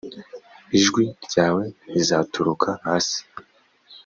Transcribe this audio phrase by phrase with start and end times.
[0.77, 1.63] ijwi ryawe
[1.93, 3.19] rizaturuka hasi